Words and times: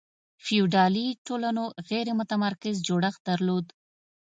فیوډالي 0.45 1.07
ټولنو 1.27 1.63
غیر 1.89 2.07
متمرکز 2.19 2.75
جوړښت 2.87 3.21
درلود. 3.29 3.65